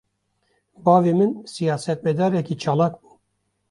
[0.85, 3.09] Bavê min, siyasetmedarekî çalak bû